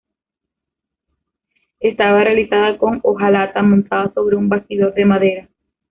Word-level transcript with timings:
Estaba 1.79 2.23
realizada 2.23 2.75
con 2.79 3.01
hojalata 3.03 3.61
montada 3.61 4.11
sobre 4.15 4.35
un 4.35 4.49
bastidor 4.49 4.95
de 4.95 5.05
madera. 5.05 5.49